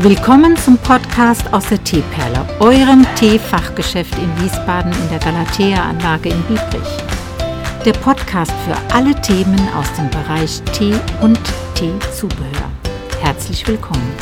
Willkommen 0.00 0.54
zum 0.58 0.76
Podcast 0.76 1.50
aus 1.54 1.70
der 1.70 1.82
Teeperle, 1.82 2.46
eurem 2.60 3.06
Teefachgeschäft 3.14 4.12
in 4.18 4.44
Wiesbaden 4.44 4.92
in 4.92 5.08
der 5.08 5.18
Galatea-Anlage 5.18 6.28
in 6.28 6.42
Biebrich. 6.42 6.88
Der 7.82 7.94
Podcast 7.94 8.52
für 8.66 8.76
alle 8.94 9.18
Themen 9.22 9.58
aus 9.74 9.90
dem 9.94 10.10
Bereich 10.10 10.60
Tee 10.74 10.92
und 11.22 11.40
Teezubehör. 11.74 12.70
Herzlich 13.22 13.66
willkommen. 13.66 14.12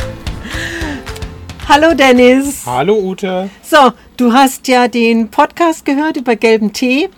Hallo 1.69 1.93
Dennis. 1.93 2.63
Hallo 2.67 2.95
Ute. 2.97 3.51
So, 3.61 3.91
du 4.17 4.33
hast 4.33 4.69
ja 4.69 4.87
den 4.87 5.29
Podcast 5.29 5.85
gehört 5.85 6.17
über 6.17 6.37
gelben 6.37 6.73
Tee 6.73 7.09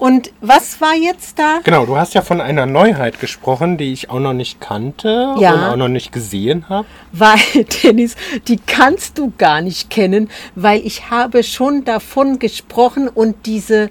und 0.00 0.32
was 0.40 0.80
war 0.80 0.94
jetzt 0.94 1.38
da? 1.38 1.60
Genau, 1.62 1.86
du 1.86 1.96
hast 1.96 2.14
ja 2.14 2.22
von 2.22 2.40
einer 2.40 2.66
Neuheit 2.66 3.20
gesprochen, 3.20 3.76
die 3.76 3.92
ich 3.92 4.10
auch 4.10 4.18
noch 4.18 4.32
nicht 4.32 4.60
kannte 4.60 5.34
Ja. 5.38 5.52
und 5.54 5.60
auch 5.64 5.76
noch 5.76 5.88
nicht 5.88 6.10
gesehen 6.10 6.68
habe. 6.68 6.86
Weil, 7.12 7.38
Dennis, 7.84 8.16
die 8.48 8.56
kannst 8.56 9.18
du 9.18 9.32
gar 9.38 9.60
nicht 9.60 9.90
kennen, 9.90 10.28
weil 10.54 10.80
ich 10.84 11.10
habe 11.10 11.42
schon 11.44 11.84
davon 11.84 12.38
gesprochen 12.38 13.08
und 13.08 13.46
diese 13.46 13.90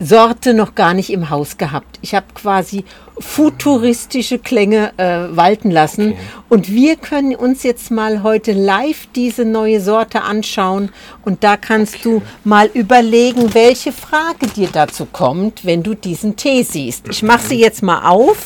Sorte 0.00 0.54
noch 0.54 0.76
gar 0.76 0.94
nicht 0.94 1.10
im 1.10 1.28
Haus 1.28 1.56
gehabt. 1.58 1.98
Ich 2.02 2.14
habe 2.14 2.26
quasi 2.32 2.84
futuristische 3.20 4.38
Klänge 4.38 4.92
äh, 4.96 5.36
walten 5.36 5.70
lassen 5.70 6.12
Okay. 6.12 6.18
und 6.48 6.68
wir 6.72 6.96
können 6.96 7.34
uns 7.34 7.62
jetzt 7.62 7.90
mal 7.90 8.22
heute 8.22 8.52
live 8.52 9.06
diese 9.14 9.44
neue 9.44 9.80
Sorte 9.80 10.22
anschauen 10.22 10.90
und 11.24 11.42
da 11.44 11.56
kannst 11.56 12.04
du 12.04 12.22
mal 12.44 12.70
überlegen, 12.72 13.54
welche 13.54 13.92
Frage 13.92 14.46
dir 14.54 14.68
dazu 14.72 15.06
kommt, 15.06 15.64
wenn 15.64 15.82
du 15.82 15.94
diesen 15.94 16.36
Tee 16.36 16.62
siehst. 16.62 17.06
Ich 17.10 17.22
mache 17.22 17.46
sie 17.48 17.58
jetzt 17.60 17.82
mal 17.82 18.08
auf. 18.08 18.38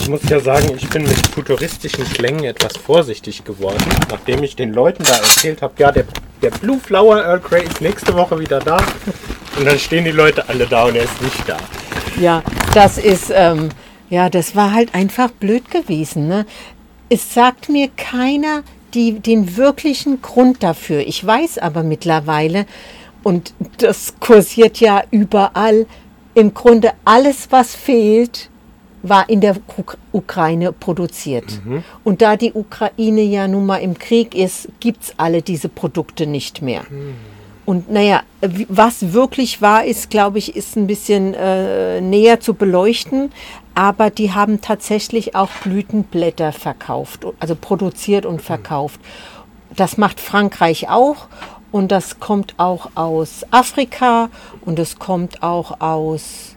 Ich 0.00 0.08
muss 0.08 0.20
ja 0.28 0.38
sagen, 0.38 0.70
ich 0.76 0.88
bin 0.88 1.02
mit 1.02 1.26
futuristischen 1.34 2.04
Klängen 2.04 2.44
etwas 2.44 2.76
vorsichtig 2.76 3.42
geworden, 3.44 3.82
nachdem 4.10 4.42
ich 4.42 4.54
den 4.54 4.72
Leuten 4.72 5.02
da 5.02 5.16
erzählt 5.16 5.62
habe, 5.62 5.74
ja, 5.78 5.90
der, 5.90 6.04
der 6.42 6.50
Blue 6.50 6.78
Flower 6.78 7.16
Earl 7.24 7.40
Grey 7.40 7.64
ist 7.64 7.80
nächste 7.80 8.14
Woche 8.14 8.38
wieder 8.38 8.60
da. 8.60 8.76
Und 9.58 9.64
dann 9.66 9.78
stehen 9.78 10.04
die 10.04 10.12
Leute 10.12 10.48
alle 10.48 10.66
da 10.66 10.84
und 10.84 10.94
er 10.96 11.04
ist 11.04 11.20
nicht 11.22 11.48
da. 11.48 11.56
Ja, 12.20 12.42
das 12.74 12.98
ist, 12.98 13.30
ähm, 13.34 13.68
ja, 14.08 14.30
das 14.30 14.56
war 14.56 14.72
halt 14.72 14.94
einfach 14.94 15.30
blöd 15.30 15.70
gewesen. 15.70 16.28
Ne? 16.28 16.46
Es 17.08 17.34
sagt 17.34 17.68
mir 17.68 17.88
keiner 17.96 18.62
die, 18.94 19.20
den 19.20 19.56
wirklichen 19.56 20.22
Grund 20.22 20.62
dafür. 20.62 21.00
Ich 21.00 21.24
weiß 21.24 21.58
aber 21.58 21.82
mittlerweile, 21.82 22.66
und 23.22 23.52
das 23.78 24.14
kursiert 24.20 24.78
ja 24.78 25.02
überall, 25.10 25.86
im 26.34 26.54
Grunde 26.54 26.92
alles, 27.04 27.48
was 27.50 27.74
fehlt, 27.74 28.50
war 29.02 29.28
in 29.28 29.40
der 29.40 29.56
Uk 29.78 29.98
Ukraine 30.12 30.72
produziert. 30.72 31.60
Und 32.04 32.22
da 32.22 32.36
die 32.36 32.52
Ukraine 32.52 33.22
ja 33.22 33.46
nun 33.48 33.66
mal 33.66 33.78
im 33.78 33.98
Krieg 33.98 34.34
ist, 34.34 34.68
gibt 34.80 35.04
es 35.04 35.14
alle 35.18 35.42
diese 35.42 35.68
Produkte 35.68 36.26
nicht 36.26 36.62
mehr. 36.62 36.82
Und 37.66 37.90
naja, 37.90 38.22
was 38.68 39.12
wirklich 39.12 39.60
wahr 39.60 39.84
ist, 39.84 40.08
glaube 40.08 40.38
ich, 40.38 40.54
ist 40.56 40.76
ein 40.76 40.86
bisschen 40.86 41.34
äh, 41.34 42.00
näher 42.00 42.40
zu 42.40 42.54
beleuchten. 42.54 43.32
Aber 43.74 44.08
die 44.08 44.32
haben 44.32 44.60
tatsächlich 44.62 45.34
auch 45.34 45.50
Blütenblätter 45.62 46.52
verkauft, 46.52 47.26
also 47.40 47.54
produziert 47.54 48.24
und 48.24 48.40
verkauft. 48.40 49.00
Das 49.74 49.98
macht 49.98 50.20
Frankreich 50.20 50.88
auch. 50.88 51.26
Und 51.72 51.92
das 51.92 52.20
kommt 52.20 52.54
auch 52.56 52.90
aus 52.94 53.44
Afrika 53.50 54.30
und 54.64 54.78
es 54.78 54.98
kommt 54.98 55.42
auch 55.42 55.80
aus 55.80 56.56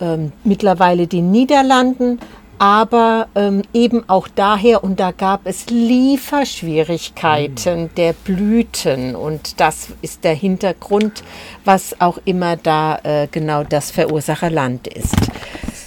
ähm, 0.00 0.32
mittlerweile 0.42 1.06
den 1.06 1.30
Niederlanden, 1.30 2.18
aber 2.58 3.28
ähm, 3.34 3.62
eben 3.72 4.06
auch 4.08 4.28
daher, 4.28 4.84
und 4.84 5.00
da 5.00 5.12
gab 5.12 5.46
es 5.46 5.66
Lieferschwierigkeiten 5.66 7.90
der 7.96 8.12
Blüten 8.12 9.14
und 9.14 9.60
das 9.60 9.88
ist 10.02 10.24
der 10.24 10.34
Hintergrund, 10.34 11.22
was 11.64 11.98
auch 12.00 12.18
immer 12.24 12.56
da 12.56 12.98
äh, 13.02 13.28
genau 13.30 13.64
das 13.64 13.90
Verursacherland 13.90 14.88
ist. 14.88 15.14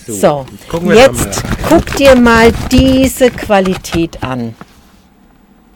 So, 0.08 0.14
So, 0.14 0.46
jetzt 0.94 1.44
guck 1.68 1.96
dir 1.96 2.16
mal 2.16 2.52
diese 2.72 3.30
Qualität 3.32 4.24
an. 4.24 4.56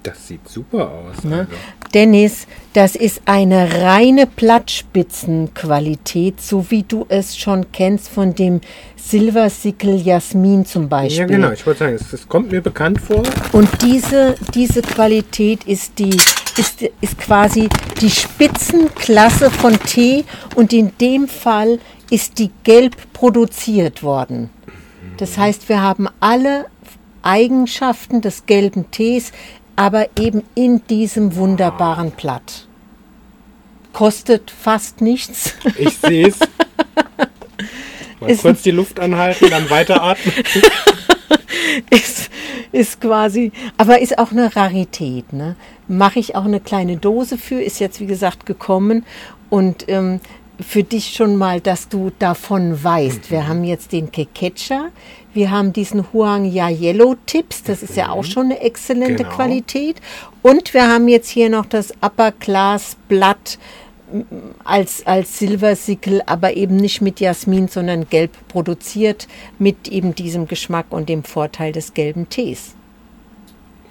Das 0.01 0.28
sieht 0.28 0.47
super 0.47 0.89
aus. 0.89 1.23
Ne? 1.23 1.47
Dennis, 1.95 2.45
das 2.73 2.95
ist 2.97 3.22
eine 3.23 3.81
reine 3.81 4.28
Blattspitzenqualität, 4.28 6.41
so 6.41 6.69
wie 6.69 6.83
du 6.83 7.06
es 7.07 7.38
schon 7.38 7.72
kennst 7.72 8.09
von 8.09 8.35
dem 8.35 8.59
Silversickel 8.97 10.01
Jasmin 10.01 10.66
zum 10.66 10.89
Beispiel. 10.89 11.22
Ja, 11.22 11.25
genau. 11.25 11.51
Ich 11.51 11.66
wollte 11.66 11.79
sagen, 11.79 11.95
es, 11.95 12.11
es 12.11 12.28
kommt 12.28 12.51
mir 12.51 12.59
bekannt 12.59 13.00
vor. 13.00 13.23
Und 13.53 13.69
diese, 13.81 14.35
diese 14.53 14.81
Qualität 14.81 15.63
ist, 15.63 15.97
die, 15.97 16.17
ist, 16.57 16.81
ist 17.00 17.17
quasi 17.17 17.69
die 18.01 18.09
Spitzenklasse 18.09 19.50
von 19.50 19.79
Tee 19.79 20.25
und 20.55 20.73
in 20.73 20.91
dem 21.00 21.29
Fall 21.29 21.79
ist 22.11 22.39
die 22.39 22.51
gelb 22.66 22.97
produziert 23.13 24.03
worden. 24.03 24.50
Das 25.16 25.38
heißt, 25.38 25.69
wir 25.69 25.81
haben 25.81 26.09
alle 26.19 26.66
Eigenschaften 27.22 28.19
des 28.19 28.45
gelben 28.45 28.91
Tees, 28.91 29.31
aber 29.75 30.08
eben 30.19 30.44
in 30.56 30.86
diesem 30.88 31.36
wunderbaren 31.36 32.12
Blatt. 32.12 32.68
Kostet 33.94 34.52
fast 34.52 35.02
nichts. 35.02 35.53
Ich 35.78 35.97
sehe 35.97 36.28
es. 36.28 36.40
Mal 38.19 38.35
kurz 38.38 38.62
die 38.62 38.72
Luft 38.72 39.00
anhalten, 39.00 39.50
dann 39.50 39.69
weiteratmen. 39.69 40.34
ist, 41.90 42.30
ist 42.72 43.02
quasi, 43.02 43.52
aber 43.78 44.02
ist 44.02 44.18
auch 44.18 44.31
eine 44.31 44.56
Rarität. 44.56 45.34
Ne? 45.34 45.56
Mache 45.88 46.19
ich 46.19 46.35
auch 46.35 46.46
eine 46.46 46.59
kleine 46.59 46.97
Dose 46.97 47.38
für, 47.38 47.62
ist 47.62 47.80
jetzt 47.80 48.00
wie 48.00 48.06
gesagt 48.06 48.46
gekommen 48.46 49.06
und 49.50 49.85
ähm, 49.88 50.19
für 50.59 50.84
dich 50.84 51.14
schon 51.14 51.35
mal, 51.35 51.59
dass 51.59 51.90
du 51.90 52.12
davon 52.18 52.81
weißt. 52.81 53.30
Wir 53.30 53.47
haben 53.47 53.64
jetzt 53.64 53.91
den 53.91 54.12
Keketscha, 54.12 54.90
wir 55.35 55.51
haben 55.51 55.73
diesen 55.73 56.12
Huang 56.13 56.46
Ya 56.46 56.69
Yellow 56.69 57.16
Tips, 57.25 57.63
das 57.63 57.84
ist 57.84 57.96
ja 57.96 58.09
auch 58.09 58.23
schon 58.23 58.46
eine 58.46 58.62
exzellente 58.62 59.23
Genau. 59.23 59.35
Qualität. 59.35 59.97
Und 60.41 60.73
wir 60.73 60.88
haben 60.88 61.07
jetzt 61.07 61.29
hier 61.29 61.50
noch 61.50 61.66
das 61.66 61.91
Upper 62.01 62.31
Class 62.31 62.96
Blatt 63.07 63.59
als, 64.63 65.06
als 65.06 65.40
Silversickel, 65.40 66.22
aber 66.25 66.56
eben 66.56 66.78
nicht 66.78 67.01
mit 67.01 67.19
Jasmin, 67.19 67.68
sondern 67.68 68.07
gelb 68.09 68.31
produziert, 68.47 69.28
mit 69.59 69.88
eben 69.88 70.16
diesem 70.16 70.47
Geschmack 70.47 70.88
und 70.90 71.09
dem 71.09 71.23
Vorteil 71.23 71.72
des 71.72 71.94
gelben 71.94 72.29
Tees. 72.29 72.75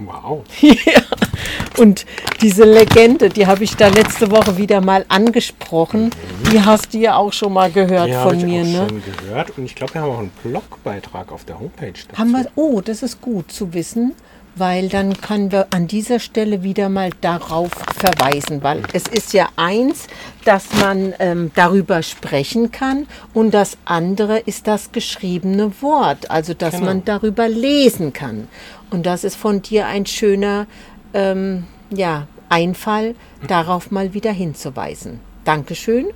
Wow. 0.06 0.44
Und 1.78 2.06
diese 2.40 2.64
Legende, 2.64 3.28
die 3.28 3.46
habe 3.46 3.64
ich 3.64 3.76
da 3.76 3.88
letzte 3.88 4.30
Woche 4.30 4.56
wieder 4.56 4.80
mal 4.80 5.04
angesprochen, 5.08 6.10
die 6.52 6.60
hast 6.60 6.94
du 6.94 6.98
ja 6.98 7.16
auch 7.16 7.32
schon 7.32 7.52
mal 7.52 7.70
gehört 7.70 8.08
Ja, 8.08 8.20
habe 8.20 8.30
von 8.30 8.38
ich 8.38 8.44
mir, 8.44 8.62
auch 8.62 8.66
ne? 8.66 8.86
schon 8.88 9.02
gehört. 9.04 9.58
Und 9.58 9.64
ich 9.64 9.74
glaube, 9.74 9.94
wir 9.94 10.02
haben 10.02 10.10
auch 10.10 10.18
einen 10.18 10.32
Blogbeitrag 10.42 11.32
auf 11.32 11.44
der 11.44 11.58
Homepage 11.58 11.92
dazu. 11.92 12.18
Haben 12.18 12.30
wir, 12.32 12.46
oh, 12.54 12.80
das 12.80 13.02
ist 13.02 13.20
gut 13.20 13.50
zu 13.50 13.72
wissen, 13.74 14.14
weil 14.56 14.88
dann 14.88 15.20
können 15.20 15.50
wir 15.52 15.66
an 15.70 15.86
dieser 15.86 16.18
Stelle 16.20 16.62
wieder 16.62 16.88
mal 16.88 17.10
darauf 17.20 17.70
verweisen, 17.96 18.62
weil 18.62 18.82
es 18.92 19.06
ist 19.08 19.32
ja 19.32 19.48
eins, 19.56 20.06
dass 20.44 20.72
man 20.80 21.14
ähm, 21.18 21.50
darüber 21.54 22.02
sprechen 22.02 22.70
kann 22.70 23.06
und 23.32 23.52
das 23.52 23.76
andere 23.84 24.38
ist 24.38 24.66
das 24.66 24.92
geschriebene 24.92 25.72
Wort, 25.82 26.30
also 26.30 26.54
dass 26.54 26.74
Genau. 26.74 26.86
man 26.86 27.04
darüber 27.04 27.48
lesen 27.48 28.12
kann. 28.12 28.48
Und 28.90 29.06
das 29.06 29.24
ist 29.24 29.36
von 29.36 29.62
dir 29.62 29.86
ein 29.86 30.06
schöner 30.06 30.66
ähm, 31.14 31.64
ja, 31.90 32.26
Einfall, 32.48 33.14
darauf 33.48 33.90
mal 33.90 34.14
wieder 34.14 34.30
hinzuweisen. 34.32 35.20
Dankeschön. 35.44 36.06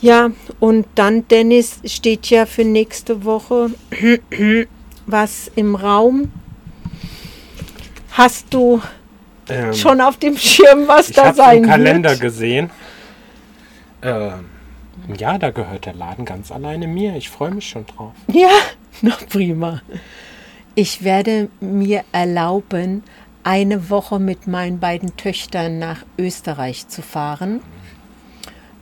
Ja, 0.00 0.30
und 0.60 0.86
dann, 0.96 1.26
Dennis, 1.28 1.78
steht 1.84 2.26
ja 2.26 2.46
für 2.46 2.64
nächste 2.64 3.24
Woche 3.24 3.70
was 5.06 5.50
im 5.56 5.74
Raum. 5.74 6.30
Hast 8.14 8.52
du 8.52 8.80
Ähm, 9.48 9.74
schon 9.74 10.00
auf 10.00 10.16
dem 10.16 10.36
Schirm, 10.38 10.88
was 10.88 11.10
ich 11.10 11.16
da 11.16 11.26
habe 11.26 11.36
sein 11.36 11.58
im 11.64 11.68
Kalender 11.68 12.10
wird? 12.10 12.20
gesehen. 12.20 12.70
Ähm, 14.02 14.46
ja, 15.18 15.36
da 15.38 15.50
gehört 15.50 15.84
der 15.86 15.94
Laden 15.94 16.24
ganz 16.24 16.50
alleine 16.50 16.86
mir. 16.86 17.14
Ich 17.16 17.28
freue 17.28 17.50
mich 17.50 17.68
schon 17.68 17.84
drauf. 17.86 18.12
Ja, 18.28 18.48
na 19.02 19.12
prima. 19.28 19.82
Ich 20.74 21.04
werde 21.04 21.48
mir 21.60 22.04
erlauben, 22.12 23.02
eine 23.42 23.90
Woche 23.90 24.18
mit 24.18 24.46
meinen 24.46 24.80
beiden 24.80 25.16
Töchtern 25.16 25.78
nach 25.78 25.98
Österreich 26.18 26.88
zu 26.88 27.02
fahren. 27.02 27.60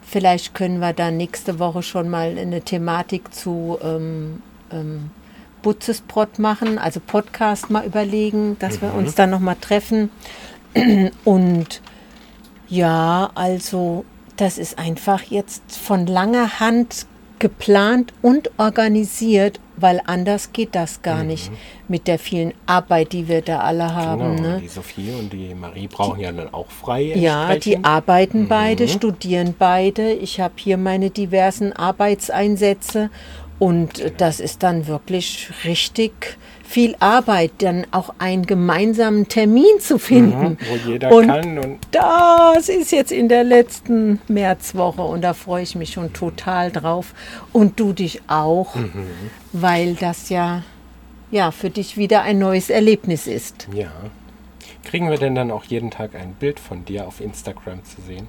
Vielleicht 0.06 0.55
können 0.55 0.79
wir 0.79 0.93
da 0.93 1.11
nächste 1.11 1.58
Woche 1.58 1.82
schon 1.82 2.08
mal 2.08 2.37
eine 2.38 2.61
Thematik 2.62 3.34
zu 3.34 3.79
ähm, 3.82 4.43
ähm, 4.70 5.11
Butzesbrot 5.62 6.38
machen, 6.38 6.79
also 6.79 7.00
Podcast 7.00 7.70
mal 7.70 7.85
überlegen, 7.87 8.56
dass 8.59 8.82
wir 8.82 8.93
uns 8.94 9.14
dann 9.14 9.31
nochmal 9.31 9.56
treffen. 9.61 10.11
Und 11.25 11.81
ja, 12.69 13.31
also 13.35 14.05
das 14.37 14.59
ist 14.59 14.79
einfach 14.79 15.23
jetzt 15.23 15.62
von 15.76 16.06
langer 16.06 16.59
Hand 16.61 17.06
geplant 17.38 18.12
und 18.23 18.53
organisiert, 18.56 19.59
weil 19.76 20.00
anders 20.06 20.53
geht 20.53 20.76
das 20.76 21.03
gar 21.03 21.25
nicht 21.25 21.50
mit 21.88 22.06
der 22.06 22.20
vielen 22.20 22.55
Arbeit, 22.67 23.12
die 23.12 23.26
wir 23.26 23.43
da 23.43 23.58
alle 23.58 23.93
haben. 23.93 24.37
Genau, 24.37 24.49
Ne? 24.49 24.61
die 24.62 24.69
Sophie 24.69 25.11
und 25.19 25.32
die 25.32 25.53
Marie 25.53 25.88
brauchen 25.88 26.20
ja 26.20 26.31
dann 26.31 26.55
auch 26.55 26.70
frei. 26.70 27.03
Ja, 27.17 27.56
die 27.56 27.82
arbeiten 27.82 28.47
beide, 28.47 28.87
studieren 28.87 29.56
beide. 29.58 30.12
Ich 30.12 30.41
habe 30.41 30.55
hier 30.56 30.76
meine 30.76 31.11
diversen 31.11 31.73
Arbeitseinsätze 31.73 33.11
und 33.62 34.03
das 34.19 34.41
ist 34.41 34.64
dann 34.64 34.88
wirklich 34.88 35.49
richtig 35.64 36.37
viel 36.64 36.97
Arbeit, 36.99 37.53
dann 37.59 37.87
auch 37.93 38.14
einen 38.19 38.44
gemeinsamen 38.44 39.29
Termin 39.29 39.79
zu 39.79 39.99
finden. 39.99 40.53
Mhm, 40.53 40.59
wo 40.69 40.91
jeder 40.91 41.12
und 41.12 41.26
kann 41.29 41.59
und 41.59 41.79
das 41.93 42.69
ist 42.69 42.91
jetzt 42.91 43.12
in 43.12 43.29
der 43.29 43.44
letzten 43.44 44.20
Märzwoche 44.26 45.03
und 45.03 45.20
da 45.23 45.32
freue 45.35 45.62
ich 45.62 45.75
mich 45.76 45.93
schon 45.93 46.12
total 46.12 46.73
drauf. 46.73 47.14
Und 47.53 47.79
du 47.79 47.93
dich 47.93 48.23
auch, 48.26 48.75
Mhm. 48.75 49.06
weil 49.53 49.94
das 49.94 50.29
ja, 50.29 50.62
ja 51.31 51.50
für 51.53 51.70
dich 51.70 51.97
wieder 51.97 52.23
ein 52.23 52.38
neues 52.38 52.69
Erlebnis 52.69 53.26
ist. 53.29 53.69
ja. 53.73 53.93
Kriegen 54.85 55.08
wir 55.11 55.17
denn 55.19 55.37
dann 55.37 55.53
auch 55.53 55.62
jeden 55.62 55.93
Tag 55.93 56.17
ein 56.17 56.32
Bild 56.41 56.58
von 56.58 56.85
dir 56.85 57.06
auf 57.06 57.20
Instagram 57.20 57.85
zu 57.85 58.03
sehen? 58.03 58.26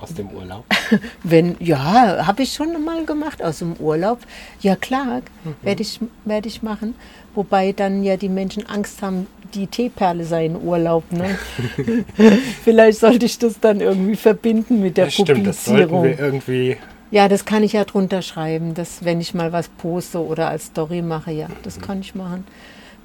Aus 0.00 0.14
dem 0.14 0.30
Urlaub? 0.30 0.64
Wenn, 1.22 1.56
ja, 1.58 2.26
habe 2.26 2.42
ich 2.42 2.52
schon 2.52 2.84
mal 2.84 3.04
gemacht 3.04 3.42
aus 3.42 3.58
dem 3.58 3.74
Urlaub. 3.74 4.20
Ja 4.60 4.76
klar, 4.76 5.22
werde 5.62 5.82
ich, 5.82 6.00
werd 6.24 6.46
ich 6.46 6.62
machen. 6.62 6.94
Wobei 7.34 7.72
dann 7.72 8.02
ja 8.02 8.16
die 8.16 8.28
Menschen 8.28 8.66
Angst 8.66 9.02
haben, 9.02 9.26
die 9.54 9.66
Teeperle 9.66 10.24
sei 10.24 10.46
in 10.46 10.56
Urlaub. 10.56 11.10
Ne? 11.10 11.38
Vielleicht 12.64 13.00
sollte 13.00 13.26
ich 13.26 13.38
das 13.38 13.58
dann 13.60 13.80
irgendwie 13.80 14.16
verbinden 14.16 14.80
mit 14.80 14.96
der 14.96 15.06
Das 15.06 15.14
stimmt, 15.14 15.46
das 15.46 15.64
sollten 15.64 15.90
Publizierung. 15.90 16.04
wir 16.04 16.18
irgendwie. 16.18 16.76
Ja, 17.10 17.28
das 17.28 17.44
kann 17.44 17.62
ich 17.62 17.72
ja 17.72 17.84
drunter 17.84 18.20
schreiben, 18.22 18.74
dass 18.74 19.04
wenn 19.04 19.20
ich 19.20 19.32
mal 19.34 19.50
was 19.52 19.68
poste 19.68 20.22
oder 20.24 20.48
als 20.50 20.66
Story 20.66 21.00
mache, 21.00 21.32
ja, 21.32 21.48
das 21.62 21.80
kann 21.80 22.00
ich 22.00 22.14
machen. 22.14 22.44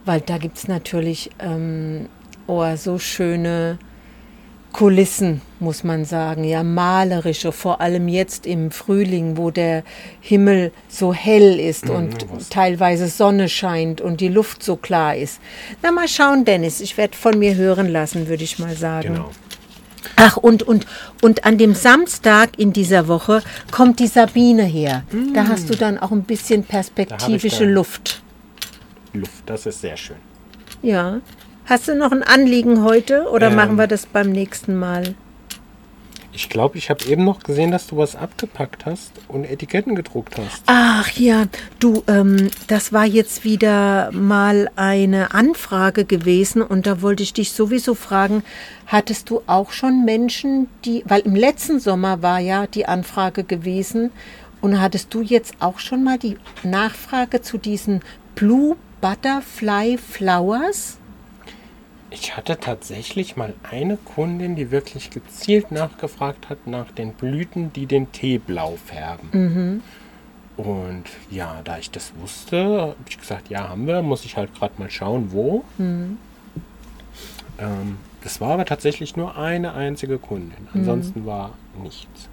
Weil 0.05 0.19
da 0.19 0.37
gibt 0.37 0.57
es 0.57 0.67
natürlich 0.67 1.29
ähm, 1.39 2.07
oh, 2.47 2.75
so 2.75 2.99
schöne 2.99 3.77
Kulissen, 4.73 5.41
muss 5.59 5.83
man 5.83 6.03
sagen, 6.03 6.43
ja, 6.43 6.63
malerische, 6.63 7.51
vor 7.51 7.79
allem 7.79 8.07
jetzt 8.07 8.45
im 8.47 8.71
Frühling, 8.71 9.37
wo 9.37 9.51
der 9.51 9.83
Himmel 10.19 10.71
so 10.89 11.13
hell 11.13 11.59
ist 11.59 11.89
und 11.89 12.25
was- 12.31 12.49
teilweise 12.49 13.07
Sonne 13.07 13.49
scheint 13.49 14.01
und 14.01 14.19
die 14.19 14.27
Luft 14.29 14.63
so 14.63 14.75
klar 14.75 15.15
ist. 15.15 15.39
Na, 15.83 15.91
mal 15.91 16.07
schauen, 16.07 16.43
Dennis, 16.43 16.81
ich 16.81 16.97
werde 16.97 17.15
von 17.15 17.37
mir 17.37 17.55
hören 17.55 17.87
lassen, 17.87 18.27
würde 18.27 18.43
ich 18.43 18.57
mal 18.59 18.75
sagen. 18.75 19.13
Genau. 19.13 19.29
Ach, 20.15 20.37
und, 20.37 20.63
und, 20.63 20.85
und 21.21 21.45
an 21.45 21.57
dem 21.57 21.75
Samstag 21.75 22.57
in 22.59 22.73
dieser 22.73 23.07
Woche 23.07 23.41
kommt 23.71 23.99
die 23.99 24.07
Sabine 24.07 24.63
her. 24.63 25.03
Da 25.33 25.47
hast 25.47 25.69
du 25.69 25.75
dann 25.75 25.97
auch 25.97 26.11
ein 26.11 26.23
bisschen 26.23 26.63
perspektivische 26.63 27.63
Luft. 27.65 28.21
Luft, 29.13 29.43
das 29.45 29.65
ist 29.65 29.81
sehr 29.81 29.95
schön. 29.95 30.17
Ja. 30.81 31.21
Hast 31.73 31.87
du 31.87 31.95
noch 31.95 32.11
ein 32.11 32.21
Anliegen 32.21 32.83
heute 32.83 33.27
oder 33.31 33.47
Ähm. 33.47 33.55
machen 33.55 33.77
wir 33.79 33.87
das 33.87 34.05
beim 34.05 34.31
nächsten 34.31 34.75
Mal? 34.75 35.15
Ich 36.31 36.47
glaube, 36.47 36.77
ich 36.77 36.91
habe 36.91 37.03
eben 37.05 37.23
noch 37.23 37.41
gesehen, 37.41 37.71
dass 37.71 37.87
du 37.87 37.97
was 37.97 38.15
abgepackt 38.15 38.85
hast 38.85 39.11
und 39.27 39.43
Etiketten 39.43 39.95
gedruckt 39.95 40.37
hast. 40.37 40.61
Ach 40.67 41.09
ja, 41.13 41.45
du, 41.79 42.03
ähm, 42.07 42.51
das 42.67 42.93
war 42.93 43.05
jetzt 43.05 43.43
wieder 43.43 44.11
mal 44.11 44.69
eine 44.75 45.33
Anfrage 45.33 46.05
gewesen 46.05 46.61
und 46.61 46.85
da 46.85 47.01
wollte 47.01 47.23
ich 47.23 47.33
dich 47.33 47.53
sowieso 47.53 47.95
fragen, 47.95 48.43
hattest 48.85 49.31
du 49.31 49.41
auch 49.47 49.71
schon 49.71 50.05
Menschen, 50.05 50.67
die, 50.85 51.01
weil 51.07 51.21
im 51.21 51.35
letzten 51.35 51.79
Sommer 51.79 52.21
war 52.21 52.37
ja 52.37 52.67
die 52.67 52.85
Anfrage 52.85 53.43
gewesen 53.43 54.11
und 54.61 54.79
hattest 54.79 55.11
du 55.11 55.23
jetzt 55.23 55.55
auch 55.59 55.79
schon 55.79 56.03
mal 56.03 56.19
die 56.19 56.37
Nachfrage 56.61 57.41
zu 57.41 57.57
diesen 57.57 58.01
Blue 58.35 58.75
Butterfly 59.01 59.97
Flowers? 59.97 60.99
Ich 62.13 62.37
hatte 62.37 62.59
tatsächlich 62.59 63.37
mal 63.37 63.55
eine 63.63 63.97
Kundin, 63.97 64.55
die 64.55 64.69
wirklich 64.69 65.09
gezielt 65.09 65.71
nachgefragt 65.71 66.47
hat 66.47 66.67
nach 66.67 66.91
den 66.91 67.13
Blüten, 67.13 67.73
die 67.73 67.87
den 67.87 68.11
Tee 68.11 68.37
blau 68.37 68.77
färben. 68.85 69.29
Mhm. 69.31 69.83
Und 70.63 71.05
ja, 71.31 71.61
da 71.63 71.79
ich 71.79 71.89
das 71.89 72.13
wusste, 72.21 72.81
habe 72.81 72.95
ich 73.09 73.19
gesagt, 73.19 73.49
ja, 73.49 73.69
haben 73.69 73.87
wir. 73.87 74.03
Muss 74.03 74.25
ich 74.25 74.37
halt 74.37 74.53
gerade 74.53 74.75
mal 74.77 74.91
schauen, 74.91 75.31
wo. 75.31 75.63
Mhm. 75.79 76.19
Ähm, 77.57 77.97
das 78.21 78.39
war 78.39 78.51
aber 78.51 78.65
tatsächlich 78.65 79.15
nur 79.15 79.35
eine 79.35 79.73
einzige 79.73 80.19
Kundin. 80.19 80.67
Mhm. 80.71 80.81
Ansonsten 80.81 81.25
war 81.25 81.55
nichts. 81.81 82.29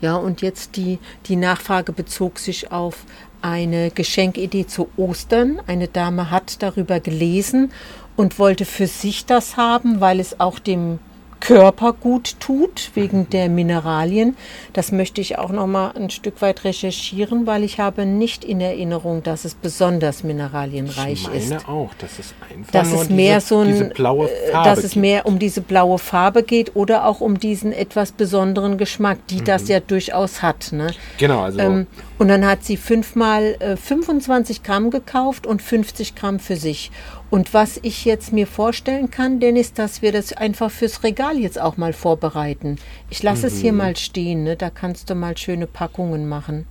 Ja, 0.00 0.16
und 0.16 0.40
jetzt 0.40 0.76
die, 0.76 0.98
die 1.26 1.36
Nachfrage 1.36 1.92
bezog 1.92 2.38
sich 2.38 2.72
auf 2.72 3.04
eine 3.44 3.90
Geschenkidee 3.90 4.66
zu 4.66 4.88
Ostern. 4.96 5.60
Eine 5.66 5.86
Dame 5.86 6.30
hat 6.30 6.62
darüber 6.62 6.98
gelesen 6.98 7.72
und 8.16 8.38
wollte 8.38 8.64
für 8.64 8.86
sich 8.86 9.26
das 9.26 9.58
haben, 9.58 10.00
weil 10.00 10.18
es 10.18 10.40
auch 10.40 10.58
dem 10.58 10.98
Körper 11.44 11.92
gut 11.92 12.40
tut, 12.40 12.90
wegen 12.94 13.28
der 13.28 13.50
Mineralien. 13.50 14.34
Das 14.72 14.92
möchte 14.92 15.20
ich 15.20 15.36
auch 15.38 15.50
noch 15.50 15.66
mal 15.66 15.90
ein 15.94 16.08
Stück 16.08 16.40
weit 16.40 16.64
recherchieren, 16.64 17.46
weil 17.46 17.64
ich 17.64 17.78
habe 17.78 18.06
nicht 18.06 18.44
in 18.44 18.62
Erinnerung, 18.62 19.22
dass 19.22 19.44
es 19.44 19.54
besonders 19.54 20.24
mineralienreich 20.24 21.12
ich 21.12 21.28
meine 21.28 21.56
ist. 21.56 21.68
auch, 21.68 21.90
dass 21.98 22.18
es 22.18 22.32
einfach 22.50 22.72
Dass 22.72 22.90
nur 22.90 23.02
es 23.02 23.10
mehr 23.10 23.36
diese, 23.36 23.46
so 23.48 23.58
ein, 23.60 23.66
diese 23.68 23.84
blaue 23.90 24.30
äh, 24.30 24.50
Farbe 24.52 24.68
dass 24.70 24.78
es 24.84 24.92
gibt. 24.92 25.02
mehr 25.02 25.26
um 25.26 25.38
diese 25.38 25.60
blaue 25.60 25.98
Farbe 25.98 26.42
geht 26.44 26.74
oder 26.76 27.06
auch 27.06 27.20
um 27.20 27.38
diesen 27.38 27.72
etwas 27.72 28.12
besonderen 28.12 28.78
Geschmack, 28.78 29.18
die 29.28 29.40
Mhm. 29.40 29.44
das 29.44 29.68
ja 29.68 29.80
durchaus 29.80 30.40
hat. 30.42 30.72
Ne? 30.72 30.88
Genau, 31.18 31.40
also 31.42 31.58
Ähm, 31.58 31.86
und 32.18 32.28
dann 32.28 32.46
hat 32.46 32.64
sie 32.64 32.76
fünfmal 32.78 33.56
äh, 33.60 33.76
25 33.76 34.62
Gramm 34.62 34.90
gekauft 34.90 35.46
und 35.46 35.60
50 35.60 36.14
Gramm 36.14 36.38
für 36.38 36.56
sich. 36.56 36.90
Und 37.34 37.52
was 37.52 37.80
ich 37.82 38.04
jetzt 38.04 38.32
mir 38.32 38.46
vorstellen 38.46 39.10
kann, 39.10 39.40
Dennis, 39.40 39.72
dass 39.72 40.02
wir 40.02 40.12
das 40.12 40.32
einfach 40.34 40.70
fürs 40.70 41.02
Regal 41.02 41.36
jetzt 41.36 41.60
auch 41.60 41.76
mal 41.76 41.92
vorbereiten. 41.92 42.76
Ich 43.10 43.24
lasse 43.24 43.48
es 43.48 43.58
hier 43.58 43.72
Mhm. 43.72 43.78
mal 43.78 43.96
stehen, 43.96 44.44
ne? 44.44 44.54
da 44.54 44.70
kannst 44.70 45.10
du 45.10 45.16
mal 45.16 45.36
schöne 45.36 45.66
Packungen 45.66 46.28
machen. 46.28 46.64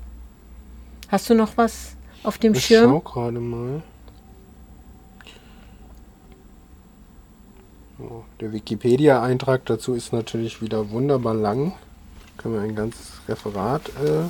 Hast 1.09 1.29
du 1.29 1.33
noch 1.33 1.57
was 1.57 1.97
auf 2.23 2.37
dem 2.37 2.53
ich 2.53 2.63
Schirm? 2.65 2.91
schau 2.91 2.99
gerade 3.01 3.41
mal. 3.41 3.83
So, 7.99 8.23
der 8.39 8.53
Wikipedia-Eintrag 8.53 9.65
dazu 9.65 9.93
ist 9.95 10.13
natürlich 10.13 10.61
wieder 10.61 10.91
wunderbar 10.91 11.33
lang. 11.33 11.73
Können 12.37 12.53
wir 12.53 12.61
ein 12.61 12.75
ganzes 12.75 13.19
Referat 13.27 13.89
äh, 14.01 14.29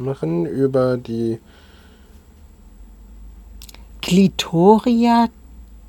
machen 0.00 0.46
über 0.46 0.96
die 0.96 1.40
Clitoria 4.08 5.28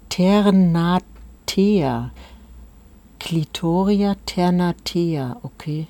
ternatea. 0.10 2.12
Clitoria 3.18 4.16
ternatea, 4.26 5.38
okay. 5.42 5.88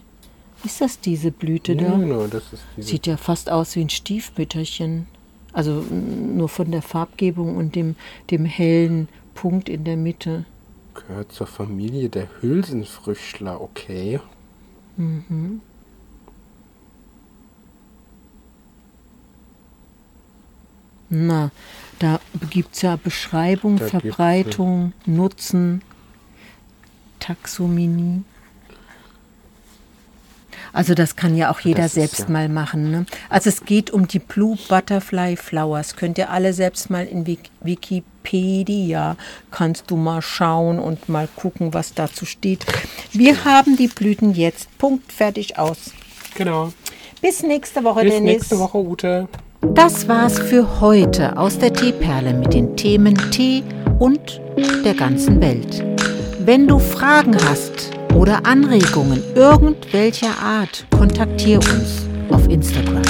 Ist 0.63 0.79
das 0.81 0.99
diese 0.99 1.31
Blüte 1.31 1.73
Ja, 1.73 1.89
da? 1.89 1.97
genau, 1.97 2.27
das 2.27 2.53
ist 2.53 2.63
diese 2.77 2.87
Sieht 2.87 3.07
ja 3.07 3.17
fast 3.17 3.49
aus 3.49 3.75
wie 3.75 3.81
ein 3.81 3.89
Stiefmütterchen. 3.89 5.07
Also 5.53 5.81
mm, 5.89 6.37
nur 6.37 6.49
von 6.49 6.69
der 6.69 6.83
Farbgebung 6.83 7.57
und 7.57 7.73
dem, 7.75 7.95
dem 8.29 8.45
hellen 8.45 9.07
Punkt 9.33 9.67
in 9.67 9.83
der 9.83 9.97
Mitte. 9.97 10.45
gehört 10.93 11.31
zur 11.31 11.47
Familie 11.47 12.09
der 12.09 12.27
Hülsenfrüchtler, 12.41 13.59
okay. 13.59 14.19
Na, 21.09 21.51
da 21.99 22.19
gibt 22.49 22.75
es 22.75 22.81
ja 22.83 22.95
Beschreibung, 22.95 23.77
Da 23.77 23.85
gibt's, 23.87 24.01
Verbreitung, 24.01 24.93
Nutzen, 25.05 25.81
Taxonomie. 27.19 28.23
Also 30.71 30.93
das 30.93 31.15
kann 31.15 31.35
ja 31.35 31.51
auch 31.51 31.59
jeder 31.61 31.83
Das 31.83 31.87
ist 31.87 31.93
selbst 31.95 32.19
ja- 32.19 32.29
mal 32.29 32.47
machen. 32.47 32.91
Ne? 32.91 33.05
Also 33.29 33.49
es 33.49 33.65
geht 33.65 33.89
um 33.89 34.07
die 34.07 34.19
Blue 34.19 34.55
Butterfly 34.67 35.35
Flowers. 35.35 35.95
Könnt 35.95 36.17
ihr 36.19 36.29
alle 36.29 36.53
selbst 36.53 36.91
mal 36.91 37.05
in 37.05 37.25
Wik- 37.25 37.49
Wikipedia, 37.61 39.15
kannst 39.49 39.89
du 39.89 39.95
mal 39.97 40.21
schauen 40.21 40.77
und 40.77 41.09
mal 41.09 41.27
gucken, 41.35 41.73
was 41.73 41.95
dazu 41.95 42.25
steht. 42.25 42.65
Wir 43.11 43.45
haben 43.45 43.77
die 43.77 43.87
Blüten 43.87 44.33
jetzt. 44.35 44.75
Punkt, 44.77 45.11
fertig, 45.11 45.57
aus. 45.57 45.91
Genau. 46.35 46.71
Bis 47.21 47.41
nächste 47.41 47.83
Woche, 47.83 48.03
Bis 48.03 48.13
Dennis. 48.13 48.33
nächste 48.33 48.59
Woche, 48.59 48.77
Ute. 48.77 49.27
Das 49.61 50.07
war's 50.07 50.39
für 50.39 50.79
heute 50.79 51.37
aus 51.37 51.59
der 51.59 51.73
Teeperle 51.73 52.33
mit 52.33 52.53
den 52.53 52.77
Themen 52.77 53.15
Tee 53.29 53.61
und 53.99 54.39
der 54.85 54.93
ganzen 54.93 55.41
Welt. 55.41 55.83
Wenn 56.45 56.65
du 56.65 56.79
Fragen 56.79 57.35
hast 57.45 57.91
oder 58.15 58.45
Anregungen 58.45 59.21
irgendwelcher 59.35 60.37
Art, 60.41 60.85
kontaktiere 60.91 61.59
uns 61.59 62.07
auf 62.29 62.47
Instagram. 62.47 63.01